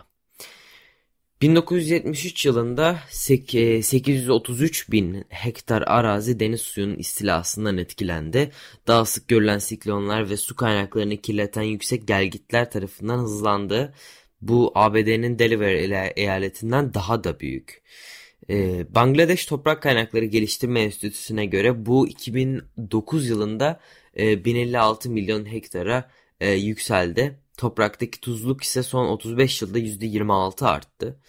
1973 1.42 2.46
yılında 2.46 3.00
833 3.10 4.90
e, 4.90 4.92
bin 4.92 5.26
hektar 5.30 5.82
arazi 5.82 6.40
deniz 6.40 6.62
suyunun 6.62 6.98
istilasından 6.98 7.78
etkilendi. 7.78 8.52
Daha 8.88 9.06
sık 9.06 9.28
görülen 9.28 9.60
siklonlar 9.60 10.30
ve 10.30 10.38
su 10.38 10.56
kaynaklarını 10.56 11.18
kirleten 11.18 11.62
yüksek 11.64 12.08
gelgitler 12.08 12.72
tarafından 12.72 13.20
hızlandı. 13.20 13.94
Bu 14.42 14.72
ABD'nin 14.76 15.40
Delaware 15.40 16.14
eyaletinden 16.16 16.94
daha 16.94 17.24
da 17.24 17.40
büyük. 17.40 17.82
Ee, 18.50 18.96
Bangladeş 18.96 19.46
Toprak 19.46 19.84
Kaynakları 19.84 20.26
Geliştirme 20.26 20.82
Enstitüsü'ne 20.82 21.46
göre 21.46 21.86
bu 21.86 22.08
2009 22.08 23.30
yılında 23.30 23.80
e, 24.18 24.46
1056 24.46 25.10
milyon 25.10 25.52
hektara 25.52 26.12
e, 26.40 26.52
yükseldi. 26.52 27.40
Topraktaki 27.58 28.22
tuzluk 28.22 28.64
ise 28.64 28.84
son 28.84 29.08
35 29.08 29.62
yılda 29.62 29.80
%26 29.80 30.66
arttı. 30.66 31.20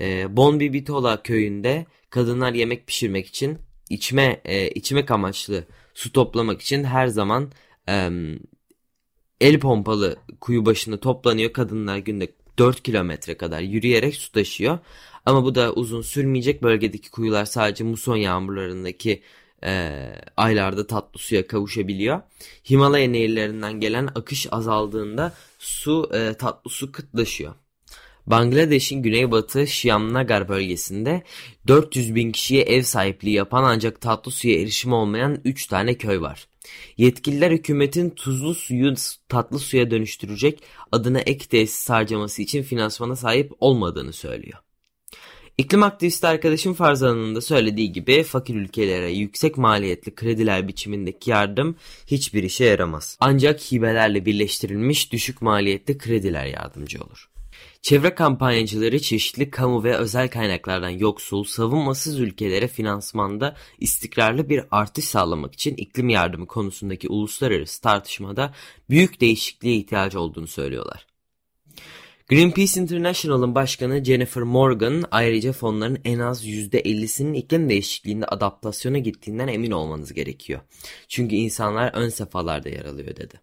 E, 0.00 0.36
Bonbibitola 0.36 1.22
köyünde 1.22 1.86
kadınlar 2.10 2.52
yemek 2.52 2.86
pişirmek 2.86 3.26
için 3.26 3.58
içme 3.90 4.40
e, 4.44 4.70
içmek 4.70 5.10
amaçlı 5.10 5.64
su 5.94 6.12
toplamak 6.12 6.62
için 6.62 6.84
her 6.84 7.06
zaman 7.06 7.52
e, 7.88 8.10
el 9.40 9.60
pompalı 9.60 10.16
kuyu 10.40 10.66
başında 10.66 11.00
toplanıyor. 11.00 11.52
Kadınlar 11.52 11.98
günde 11.98 12.32
4 12.58 12.82
kilometre 12.82 13.36
kadar 13.36 13.60
yürüyerek 13.60 14.14
su 14.14 14.32
taşıyor. 14.32 14.78
Ama 15.26 15.44
bu 15.44 15.54
da 15.54 15.72
uzun 15.72 16.02
sürmeyecek. 16.02 16.62
Bölgedeki 16.62 17.10
kuyular 17.10 17.44
sadece 17.44 17.84
muson 17.84 18.16
yağmurlarındaki 18.16 19.22
e, 19.64 19.92
aylarda 20.36 20.86
tatlı 20.86 21.18
suya 21.20 21.46
kavuşabiliyor. 21.46 22.20
Himalaya 22.70 23.08
nehirlerinden 23.08 23.80
gelen 23.80 24.06
akış 24.14 24.46
azaldığında 24.50 25.32
su 25.58 26.10
e, 26.14 26.34
tatlı 26.34 26.70
su 26.70 26.92
kıtlaşıyor. 26.92 27.54
Bangladeş'in 28.26 29.02
güneybatı 29.02 29.66
Şiamnagar 29.66 30.48
bölgesinde 30.48 31.22
400 31.68 32.14
bin 32.14 32.32
kişiye 32.32 32.62
ev 32.62 32.82
sahipliği 32.82 33.34
yapan 33.34 33.64
ancak 33.64 34.00
tatlı 34.00 34.30
suya 34.30 34.60
erişimi 34.60 34.94
olmayan 34.94 35.40
3 35.44 35.66
tane 35.66 35.94
köy 35.94 36.20
var. 36.20 36.48
Yetkililer 36.96 37.50
hükümetin 37.50 38.10
tuzlu 38.10 38.54
suyu 38.54 38.94
tatlı 39.28 39.58
suya 39.58 39.90
dönüştürecek 39.90 40.62
adına 40.92 41.20
ek 41.20 41.46
tesis 41.48 41.90
harcaması 41.90 42.42
için 42.42 42.62
finansmana 42.62 43.16
sahip 43.16 43.52
olmadığını 43.60 44.12
söylüyor. 44.12 44.58
İklim 45.60 45.82
aktivisti 45.82 46.26
arkadaşım 46.26 46.74
Farzan'ın 46.74 47.34
da 47.34 47.40
söylediği 47.40 47.92
gibi 47.92 48.22
fakir 48.22 48.54
ülkelere 48.54 49.10
yüksek 49.10 49.56
maliyetli 49.58 50.14
krediler 50.14 50.68
biçimindeki 50.68 51.30
yardım 51.30 51.76
hiçbir 52.06 52.42
işe 52.42 52.64
yaramaz. 52.64 53.16
Ancak 53.20 53.60
hibelerle 53.60 54.26
birleştirilmiş 54.26 55.12
düşük 55.12 55.42
maliyetli 55.42 55.98
krediler 55.98 56.46
yardımcı 56.46 57.00
olur. 57.00 57.30
Çevre 57.82 58.14
kampanyacıları 58.14 59.00
çeşitli 59.00 59.50
kamu 59.50 59.84
ve 59.84 59.96
özel 59.96 60.28
kaynaklardan 60.28 60.90
yoksul, 60.90 61.44
savunmasız 61.44 62.20
ülkelere 62.20 62.68
finansmanda 62.68 63.56
istikrarlı 63.78 64.48
bir 64.48 64.64
artış 64.70 65.04
sağlamak 65.04 65.54
için 65.54 65.74
iklim 65.76 66.08
yardımı 66.08 66.46
konusundaki 66.46 67.08
uluslararası 67.08 67.80
tartışmada 67.80 68.54
büyük 68.90 69.20
değişikliğe 69.20 69.76
ihtiyacı 69.76 70.20
olduğunu 70.20 70.46
söylüyorlar. 70.46 71.09
Greenpeace 72.30 72.80
International'ın 72.80 73.54
başkanı 73.54 74.04
Jennifer 74.04 74.42
Morgan 74.42 75.04
ayrıca 75.10 75.52
fonların 75.52 75.98
en 76.04 76.18
az 76.18 76.46
%50'sinin 76.46 77.34
iklim 77.34 77.68
değişikliğinde 77.68 78.26
adaptasyona 78.26 78.98
gittiğinden 78.98 79.48
emin 79.48 79.70
olmanız 79.70 80.12
gerekiyor. 80.12 80.60
Çünkü 81.08 81.34
insanlar 81.34 81.92
ön 81.94 82.08
safhalarda 82.08 82.68
yer 82.68 82.84
alıyor 82.84 83.16
dedi. 83.16 83.40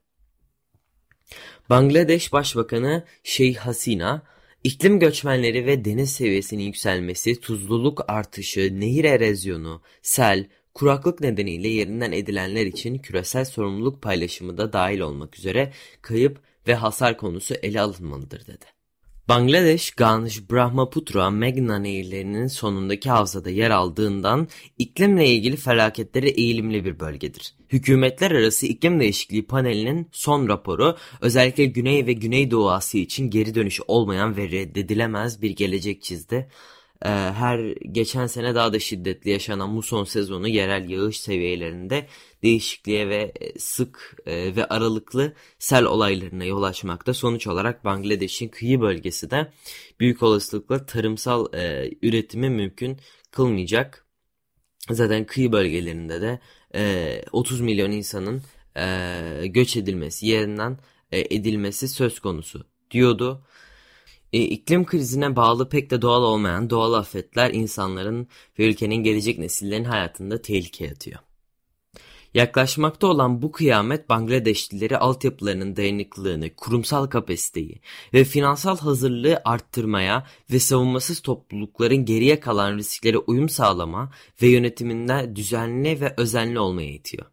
Bangladeş 1.69 2.33
Başbakanı 2.33 3.03
Şeyh 3.23 3.57
Hasina, 3.57 4.23
iklim 4.63 4.99
göçmenleri 4.99 5.65
ve 5.65 5.85
deniz 5.85 6.11
seviyesinin 6.11 6.63
yükselmesi, 6.63 7.39
tuzluluk 7.39 8.01
artışı, 8.07 8.79
nehir 8.79 9.03
erozyonu, 9.03 9.81
sel, 10.01 10.47
kuraklık 10.73 11.21
nedeniyle 11.21 11.67
yerinden 11.67 12.11
edilenler 12.11 12.65
için 12.65 12.97
küresel 12.97 13.45
sorumluluk 13.45 14.01
paylaşımı 14.01 14.57
da 14.57 14.73
dahil 14.73 14.99
olmak 14.99 15.39
üzere 15.39 15.73
kayıp 16.01 16.41
ve 16.67 16.75
hasar 16.75 17.17
konusu 17.17 17.53
ele 17.53 17.81
alınmalıdır 17.81 18.47
dedi. 18.47 18.76
Bangladeş, 19.29 19.91
Ganj, 19.91 20.41
Brahmaputra, 20.51 21.29
Meghna 21.29 21.79
nehirlerinin 21.79 22.47
sonundaki 22.47 23.09
havzada 23.09 23.49
yer 23.49 23.71
aldığından 23.71 24.47
iklimle 24.77 25.27
ilgili 25.27 25.55
felaketlere 25.55 26.29
eğilimli 26.29 26.85
bir 26.85 26.99
bölgedir. 26.99 27.55
Hükümetler 27.69 28.31
arası 28.31 28.65
iklim 28.65 28.99
değişikliği 28.99 29.47
panelinin 29.47 30.09
son 30.11 30.47
raporu 30.47 30.97
özellikle 31.21 31.65
Güney 31.65 32.07
ve 32.07 32.13
Güneydoğu 32.13 32.71
Asya 32.71 33.01
için 33.01 33.29
geri 33.29 33.55
dönüşü 33.55 33.83
olmayan 33.87 34.37
ve 34.37 34.51
reddedilemez 34.51 35.41
bir 35.41 35.51
gelecek 35.51 36.03
çizdi. 36.03 36.49
E, 37.05 37.09
her 37.09 37.59
geçen 37.91 38.27
sene 38.27 38.55
daha 38.55 38.73
da 38.73 38.79
şiddetli 38.79 39.31
yaşanan 39.31 39.69
muson 39.69 40.03
sezonu 40.03 40.47
yerel 40.47 40.89
yağış 40.89 41.19
seviyelerinde 41.19 42.07
değişikliğe 42.43 43.09
ve 43.09 43.33
e, 43.41 43.59
sık 43.59 44.15
e, 44.25 44.55
ve 44.55 44.65
aralıklı 44.65 45.33
sel 45.59 45.85
olaylarına 45.85 46.45
yol 46.45 46.63
açmakta. 46.63 47.13
Sonuç 47.13 47.47
olarak 47.47 47.85
Bangladeş'in 47.85 48.47
kıyı 48.47 48.81
bölgesi 48.81 49.31
de 49.31 49.51
büyük 49.99 50.23
olasılıkla 50.23 50.85
tarımsal 50.85 51.53
e, 51.53 51.91
üretimi 52.01 52.49
mümkün 52.49 52.97
kılmayacak. 53.31 54.05
Zaten 54.89 55.25
kıyı 55.25 55.51
bölgelerinde 55.51 56.21
de 56.21 56.39
e, 56.75 57.21
30 57.31 57.61
milyon 57.61 57.91
insanın 57.91 58.41
e, 58.77 59.47
göç 59.47 59.77
edilmesi, 59.77 60.27
yerinden 60.27 60.77
e, 61.11 61.19
edilmesi 61.19 61.87
söz 61.87 62.19
konusu 62.19 62.67
diyordu. 62.91 63.43
E, 64.33 64.41
iklim 64.41 64.85
krizine 64.85 65.35
bağlı 65.35 65.69
pek 65.69 65.91
de 65.91 66.01
doğal 66.01 66.23
olmayan 66.23 66.69
doğal 66.69 66.93
afetler 66.93 67.53
insanların 67.53 68.27
ve 68.59 68.67
ülkenin 68.69 68.95
gelecek 68.95 69.39
nesillerin 69.39 69.83
hayatında 69.83 70.41
tehlike 70.41 70.91
atıyor. 70.91 71.19
Yaklaşmakta 72.33 73.07
olan 73.07 73.41
bu 73.41 73.51
kıyamet 73.51 74.09
Bangladeşlileri 74.09 74.97
altyapılarının 74.97 75.75
dayanıklılığını, 75.75 76.55
kurumsal 76.55 77.07
kapasiteyi 77.07 77.81
ve 78.13 78.23
finansal 78.23 78.77
hazırlığı 78.77 79.41
arttırmaya 79.45 80.27
ve 80.51 80.59
savunmasız 80.59 81.19
toplulukların 81.19 82.05
geriye 82.05 82.39
kalan 82.39 82.77
risklere 82.77 83.17
uyum 83.17 83.49
sağlama 83.49 84.11
ve 84.41 84.47
yönetiminde 84.47 85.35
düzenli 85.35 86.01
ve 86.01 86.13
özenli 86.17 86.59
olmaya 86.59 86.91
itiyor. 86.91 87.25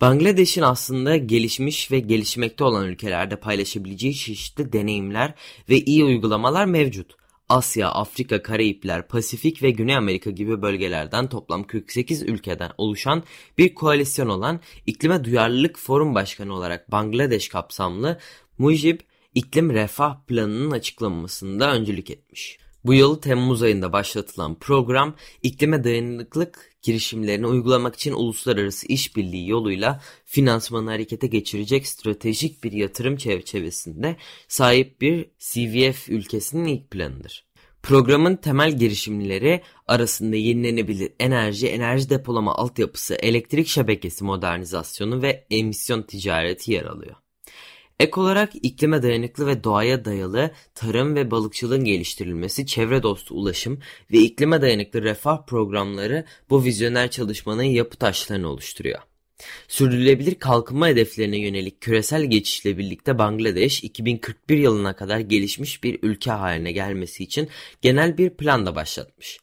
Bangladeş'in 0.00 0.62
aslında 0.62 1.16
gelişmiş 1.16 1.90
ve 1.90 1.98
gelişmekte 2.00 2.64
olan 2.64 2.86
ülkelerde 2.86 3.36
paylaşabileceği 3.36 4.14
çeşitli 4.14 4.72
deneyimler 4.72 5.34
ve 5.68 5.80
iyi 5.80 6.04
uygulamalar 6.04 6.64
mevcut. 6.64 7.14
Asya, 7.48 7.88
Afrika, 7.88 8.42
Karayipler, 8.42 9.08
Pasifik 9.08 9.62
ve 9.62 9.70
Güney 9.70 9.96
Amerika 9.96 10.30
gibi 10.30 10.62
bölgelerden 10.62 11.28
toplam 11.28 11.64
48 11.64 12.22
ülkeden 12.22 12.70
oluşan 12.78 13.22
bir 13.58 13.74
koalisyon 13.74 14.28
olan 14.28 14.60
İklime 14.86 15.24
Duyarlılık 15.24 15.78
Forum 15.78 16.14
Başkanı 16.14 16.54
olarak 16.54 16.92
Bangladeş 16.92 17.48
kapsamlı 17.48 18.18
Mujib 18.58 19.00
İklim 19.34 19.70
Refah 19.70 20.26
Planı'nın 20.26 20.70
açıklanmasında 20.70 21.74
öncülük 21.74 22.10
etmiş. 22.10 22.58
Bu 22.84 22.94
yıl 22.94 23.20
Temmuz 23.20 23.62
ayında 23.62 23.92
başlatılan 23.92 24.54
program 24.54 25.14
iklime 25.42 25.84
dayanıklılık 25.84 26.69
girişimlerini 26.82 27.46
uygulamak 27.46 27.94
için 27.94 28.12
uluslararası 28.12 28.86
işbirliği 28.86 29.48
yoluyla 29.48 30.02
finansmanı 30.24 30.90
harekete 30.90 31.26
geçirecek 31.26 31.86
stratejik 31.86 32.64
bir 32.64 32.72
yatırım 32.72 33.16
çerçevesinde 33.16 34.16
sahip 34.48 35.00
bir 35.00 35.30
CVF 35.38 36.08
ülkesinin 36.08 36.64
ilk 36.64 36.90
planıdır. 36.90 37.50
Programın 37.82 38.36
temel 38.36 38.78
girişimleri 38.78 39.62
arasında 39.86 40.36
yenilenebilir 40.36 41.12
enerji, 41.20 41.68
enerji 41.68 42.10
depolama 42.10 42.54
altyapısı, 42.54 43.14
elektrik 43.14 43.68
şebekesi 43.68 44.24
modernizasyonu 44.24 45.22
ve 45.22 45.46
emisyon 45.50 46.02
ticareti 46.02 46.72
yer 46.72 46.84
alıyor. 46.84 47.16
Ek 48.00 48.20
olarak 48.20 48.52
iklime 48.62 49.02
dayanıklı 49.02 49.46
ve 49.46 49.64
doğaya 49.64 50.04
dayalı 50.04 50.50
tarım 50.74 51.14
ve 51.14 51.30
balıkçılığın 51.30 51.84
geliştirilmesi, 51.84 52.66
çevre 52.66 53.02
dostu 53.02 53.34
ulaşım 53.34 53.78
ve 54.12 54.18
iklime 54.18 54.62
dayanıklı 54.62 55.02
refah 55.02 55.46
programları 55.46 56.24
bu 56.50 56.64
vizyoner 56.64 57.10
çalışmanın 57.10 57.62
yapı 57.62 57.96
taşlarını 57.96 58.48
oluşturuyor. 58.48 58.98
Sürdürülebilir 59.68 60.34
kalkınma 60.34 60.88
hedeflerine 60.88 61.38
yönelik 61.38 61.80
küresel 61.80 62.24
geçişle 62.24 62.78
birlikte 62.78 63.18
Bangladeş 63.18 63.84
2041 63.84 64.58
yılına 64.58 64.96
kadar 64.96 65.18
gelişmiş 65.18 65.84
bir 65.84 65.98
ülke 66.02 66.30
haline 66.30 66.72
gelmesi 66.72 67.24
için 67.24 67.48
genel 67.82 68.18
bir 68.18 68.30
plan 68.30 68.66
da 68.66 68.74
başlatmış. 68.74 69.38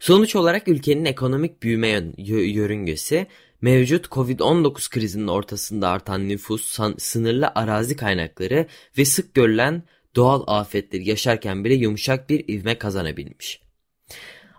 Sonuç 0.00 0.36
olarak 0.36 0.68
ülkenin 0.68 1.04
ekonomik 1.04 1.62
büyüme 1.62 2.02
yörüngesi 2.18 3.26
Mevcut 3.64 4.06
Covid-19 4.06 4.90
krizinin 4.90 5.28
ortasında 5.28 5.88
artan 5.88 6.28
nüfus, 6.28 6.78
sınırlı 6.98 7.52
arazi 7.54 7.96
kaynakları 7.96 8.66
ve 8.98 9.04
sık 9.04 9.34
görülen 9.34 9.82
doğal 10.16 10.44
afetleri 10.46 11.08
yaşarken 11.08 11.64
bile 11.64 11.74
yumuşak 11.74 12.30
bir 12.30 12.48
ivme 12.48 12.78
kazanabilmiş. 12.78 13.60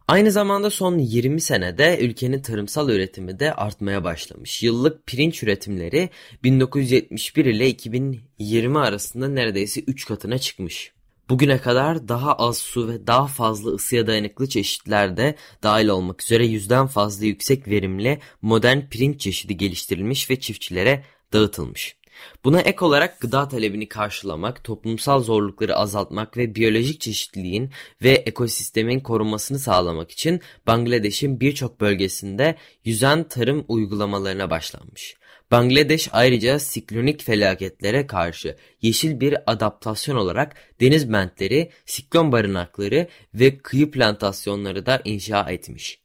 Aynı 0.08 0.32
zamanda 0.32 0.70
son 0.70 0.98
20 0.98 1.42
senede 1.42 1.98
ülkenin 2.02 2.42
tarımsal 2.42 2.90
üretimi 2.90 3.40
de 3.40 3.54
artmaya 3.54 4.04
başlamış. 4.04 4.64
Yıllık 4.64 5.08
pirinç 5.08 5.44
üretimleri 5.44 6.10
1971 6.44 7.46
ile 7.46 7.70
2020 7.70 8.80
arasında 8.80 9.28
neredeyse 9.28 9.82
3 9.82 10.06
katına 10.06 10.38
çıkmış. 10.38 10.95
Bugüne 11.30 11.58
kadar 11.58 12.08
daha 12.08 12.34
az 12.34 12.58
su 12.58 12.88
ve 12.88 13.08
daha 13.08 13.28
fazla 13.28 13.72
ısıya 13.72 14.08
dayanıklı 14.08 14.50
çeşitler 14.50 15.18
de 15.18 15.36
dahil 15.64 15.88
olmak 15.88 16.24
üzere 16.24 16.46
yüzden 16.46 16.88
fazla 16.88 17.26
yüksek 17.26 17.68
verimli 17.68 18.20
modern 18.42 18.80
pirinç 18.80 19.22
çeşidi 19.22 19.58
geliştirilmiş 19.58 20.30
ve 20.30 20.40
çiftçilere 20.40 21.04
dağıtılmış. 21.34 21.96
Buna 22.44 22.60
ek 22.62 22.86
olarak 22.86 23.20
gıda 23.20 23.48
talebini 23.48 23.88
karşılamak, 23.90 24.64
toplumsal 24.64 25.24
zorlukları 25.24 25.76
azaltmak 25.76 26.38
ve 26.38 26.56
biyolojik 26.56 27.02
çeşitliliğin 27.02 27.72
ve 28.04 28.12
ekosistemin 28.12 29.00
korunmasını 29.00 29.60
sağlamak 29.60 30.12
için 30.12 30.42
Bangladeş'in 30.68 31.40
birçok 31.40 31.82
bölgesinde 31.82 32.56
yüzen 32.86 33.28
tarım 33.28 33.66
uygulamalarına 33.68 34.50
başlanmış. 34.50 35.16
Bangladeş 35.52 36.10
ayrıca 36.12 36.60
siklonik 36.60 37.24
felaketlere 37.24 38.08
karşı 38.08 38.56
yeşil 38.82 39.20
bir 39.20 39.52
adaptasyon 39.52 40.16
olarak 40.16 40.56
deniz 40.82 41.14
bentleri, 41.14 41.72
siklon 41.86 42.32
barınakları 42.32 43.08
ve 43.34 43.58
kıyı 43.58 43.92
plantasyonları 43.92 44.86
da 44.86 45.02
inşa 45.06 45.52
etmiş. 45.52 46.00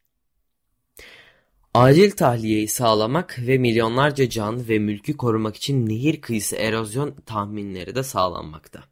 Acil 1.74 2.10
tahliyeyi 2.10 2.68
sağlamak 2.68 3.38
ve 3.38 3.58
milyonlarca 3.58 4.28
can 4.28 4.68
ve 4.68 4.78
mülkü 4.78 5.16
korumak 5.16 5.56
için 5.56 5.88
nehir 5.88 6.20
kıyısı 6.20 6.56
erozyon 6.56 7.14
tahminleri 7.26 7.94
de 7.94 8.02
sağlanmakta. 8.02 8.84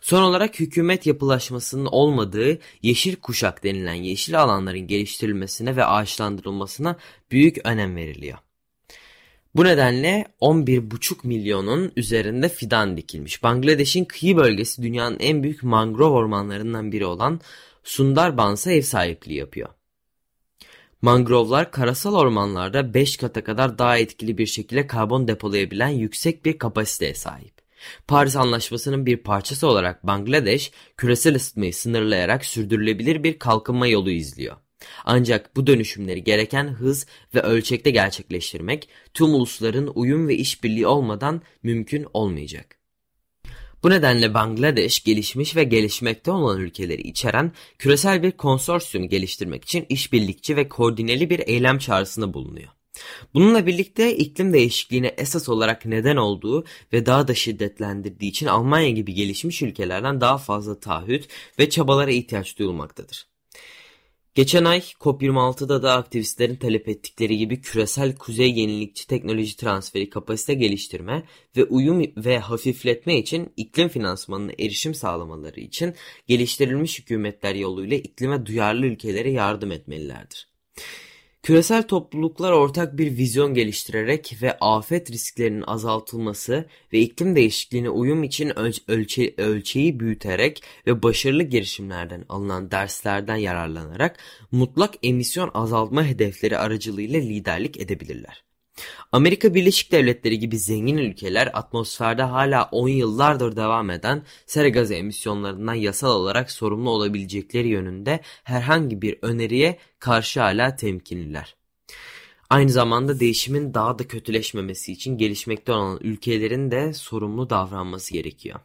Son 0.00 0.22
olarak 0.22 0.60
hükümet 0.60 1.06
yapılaşmasının 1.06 1.86
olmadığı 1.86 2.58
yeşil 2.82 3.16
kuşak 3.16 3.64
denilen 3.64 3.94
yeşil 3.94 4.42
alanların 4.42 4.86
geliştirilmesine 4.86 5.76
ve 5.76 5.84
ağaçlandırılmasına 5.84 6.96
büyük 7.30 7.66
önem 7.66 7.96
veriliyor. 7.96 8.38
Bu 9.54 9.64
nedenle 9.64 10.26
11,5 10.40 11.26
milyonun 11.26 11.92
üzerinde 11.96 12.48
fidan 12.48 12.96
dikilmiş. 12.96 13.42
Bangladeş'in 13.42 14.04
kıyı 14.04 14.36
bölgesi 14.36 14.82
dünyanın 14.82 15.16
en 15.20 15.42
büyük 15.42 15.62
mangrove 15.62 16.14
ormanlarından 16.14 16.92
biri 16.92 17.06
olan 17.06 17.40
Sundarbans'a 17.84 18.72
ev 18.72 18.82
sahipliği 18.82 19.34
yapıyor. 19.34 19.68
Mangrovlar 21.02 21.70
karasal 21.70 22.14
ormanlarda 22.14 22.94
5 22.94 23.16
kata 23.16 23.44
kadar 23.44 23.78
daha 23.78 23.98
etkili 23.98 24.38
bir 24.38 24.46
şekilde 24.46 24.86
karbon 24.86 25.28
depolayabilen 25.28 25.88
yüksek 25.88 26.44
bir 26.44 26.58
kapasiteye 26.58 27.14
sahip. 27.14 27.54
Paris 28.08 28.36
Anlaşması'nın 28.36 29.06
bir 29.06 29.16
parçası 29.16 29.66
olarak 29.66 30.06
Bangladeş, 30.06 30.72
küresel 30.96 31.36
ısıtmayı 31.36 31.74
sınırlayarak 31.74 32.44
sürdürülebilir 32.44 33.22
bir 33.22 33.38
kalkınma 33.38 33.86
yolu 33.86 34.10
izliyor. 34.10 34.56
Ancak 35.04 35.56
bu 35.56 35.66
dönüşümleri 35.66 36.24
gereken 36.24 36.68
hız 36.68 37.06
ve 37.34 37.40
ölçekte 37.40 37.90
gerçekleştirmek 37.90 38.88
tüm 39.14 39.34
ulusların 39.34 39.92
uyum 39.94 40.28
ve 40.28 40.34
işbirliği 40.36 40.86
olmadan 40.86 41.42
mümkün 41.62 42.06
olmayacak. 42.12 42.80
Bu 43.82 43.90
nedenle 43.90 44.34
Bangladeş 44.34 45.04
gelişmiş 45.04 45.56
ve 45.56 45.64
gelişmekte 45.64 46.30
olan 46.30 46.60
ülkeleri 46.60 47.02
içeren 47.02 47.52
küresel 47.78 48.22
bir 48.22 48.32
konsorsiyum 48.32 49.08
geliştirmek 49.08 49.64
için 49.64 49.86
işbirlikçi 49.88 50.56
ve 50.56 50.68
koordineli 50.68 51.30
bir 51.30 51.38
eylem 51.38 51.78
çağrısında 51.78 52.34
bulunuyor. 52.34 52.68
Bununla 53.34 53.66
birlikte 53.66 54.16
iklim 54.16 54.52
değişikliğine 54.52 55.06
esas 55.06 55.48
olarak 55.48 55.86
neden 55.86 56.16
olduğu 56.16 56.64
ve 56.92 57.06
daha 57.06 57.28
da 57.28 57.34
şiddetlendirdiği 57.34 58.30
için 58.30 58.46
Almanya 58.46 58.90
gibi 58.90 59.14
gelişmiş 59.14 59.62
ülkelerden 59.62 60.20
daha 60.20 60.38
fazla 60.38 60.80
taahhüt 60.80 61.28
ve 61.58 61.70
çabalara 61.70 62.10
ihtiyaç 62.10 62.58
duyulmaktadır. 62.58 63.30
Geçen 64.34 64.64
ay 64.64 64.78
COP26'da 64.78 65.82
da 65.82 65.92
aktivistlerin 65.92 66.56
talep 66.56 66.88
ettikleri 66.88 67.38
gibi 67.38 67.60
küresel 67.60 68.16
kuzey 68.16 68.58
yenilikçi 68.58 69.06
teknoloji 69.06 69.56
transferi 69.56 70.10
kapasite 70.10 70.54
geliştirme 70.54 71.24
ve 71.56 71.64
uyum 71.64 72.02
ve 72.16 72.38
hafifletme 72.38 73.18
için 73.18 73.52
iklim 73.56 73.88
finansmanına 73.88 74.52
erişim 74.58 74.94
sağlamaları 74.94 75.60
için 75.60 75.94
geliştirilmiş 76.26 76.98
hükümetler 76.98 77.54
yoluyla 77.54 77.96
iklime 77.96 78.46
duyarlı 78.46 78.86
ülkelere 78.86 79.30
yardım 79.30 79.72
etmelilerdir. 79.72 80.48
Küresel 81.42 81.82
topluluklar 81.82 82.52
ortak 82.52 82.98
bir 82.98 83.16
vizyon 83.18 83.54
geliştirerek 83.54 84.36
ve 84.42 84.58
afet 84.60 85.10
risklerinin 85.10 85.64
azaltılması 85.66 86.68
ve 86.92 87.00
iklim 87.00 87.36
değişikliğine 87.36 87.90
uyum 87.90 88.22
için 88.22 88.52
ölçe 88.88 89.34
ölçeği 89.38 90.00
büyüterek 90.00 90.62
ve 90.86 91.02
başarılı 91.02 91.42
girişimlerden 91.42 92.24
alınan 92.28 92.70
derslerden 92.70 93.36
yararlanarak 93.36 94.18
mutlak 94.52 94.94
emisyon 95.02 95.50
azaltma 95.54 96.04
hedefleri 96.04 96.58
aracılığıyla 96.58 97.20
liderlik 97.20 97.80
edebilirler. 97.80 98.49
Amerika 99.12 99.54
Birleşik 99.54 99.92
Devletleri 99.92 100.38
gibi 100.38 100.58
zengin 100.58 100.96
ülkeler 100.96 101.50
atmosferde 101.52 102.22
hala 102.22 102.68
10 102.72 102.88
yıllardır 102.88 103.56
devam 103.56 103.90
eden 103.90 104.22
sera 104.46 104.68
gazı 104.68 104.94
emisyonlarından 104.94 105.74
yasal 105.74 106.10
olarak 106.20 106.50
sorumlu 106.50 106.90
olabilecekleri 106.90 107.68
yönünde 107.68 108.20
herhangi 108.44 109.02
bir 109.02 109.18
öneriye 109.22 109.78
karşı 109.98 110.40
hala 110.40 110.76
temkinliler. 110.76 111.56
Aynı 112.50 112.70
zamanda 112.70 113.20
değişimin 113.20 113.74
daha 113.74 113.98
da 113.98 114.08
kötüleşmemesi 114.08 114.92
için 114.92 115.18
gelişmekte 115.18 115.72
olan 115.72 115.98
ülkelerin 116.02 116.70
de 116.70 116.92
sorumlu 116.92 117.50
davranması 117.50 118.12
gerekiyor. 118.12 118.60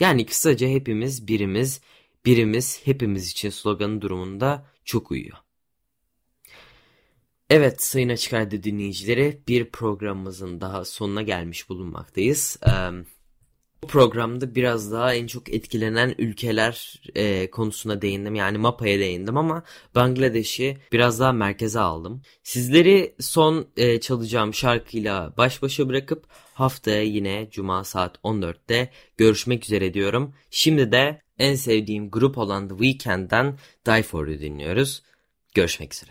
Yani 0.00 0.26
kısaca 0.26 0.68
hepimiz 0.68 1.28
birimiz, 1.28 1.80
birimiz 2.26 2.80
hepimiz 2.84 3.30
için 3.30 3.50
sloganı 3.50 4.00
durumunda 4.02 4.66
çok 4.84 5.10
uyuyor. 5.10 5.36
Evet 7.50 7.82
Sayın 7.82 8.08
Açık 8.08 8.34
Radyo 8.34 8.62
dinleyicileri 8.62 9.42
bir 9.48 9.70
programımızın 9.70 10.60
daha 10.60 10.84
sonuna 10.84 11.22
gelmiş 11.22 11.68
bulunmaktayız. 11.68 12.58
bu 13.82 13.86
programda 13.86 14.54
biraz 14.54 14.92
daha 14.92 15.14
en 15.14 15.26
çok 15.26 15.48
etkilenen 15.48 16.14
ülkeler 16.18 17.02
konusuna 17.52 18.02
değindim. 18.02 18.34
Yani 18.34 18.58
MAPA'ya 18.58 18.98
değindim 18.98 19.36
ama 19.36 19.62
Bangladeş'i 19.94 20.78
biraz 20.92 21.20
daha 21.20 21.32
merkeze 21.32 21.80
aldım. 21.80 22.22
Sizleri 22.42 23.14
son 23.20 23.68
çalacağım 24.00 24.54
şarkıyla 24.54 25.34
baş 25.36 25.62
başa 25.62 25.88
bırakıp 25.88 26.26
haftaya 26.54 27.02
yine 27.02 27.48
Cuma 27.50 27.84
saat 27.84 28.16
14'te 28.16 28.90
görüşmek 29.16 29.64
üzere 29.64 29.94
diyorum. 29.94 30.34
Şimdi 30.50 30.92
de 30.92 31.22
en 31.38 31.54
sevdiğim 31.54 32.10
grup 32.10 32.38
olan 32.38 32.68
The 32.68 32.74
Weeknd'den 32.74 33.58
Die 33.86 34.02
For 34.02 34.26
You 34.26 34.40
dinliyoruz. 34.40 35.02
Görüşmek 35.54 35.94
üzere. 35.94 36.10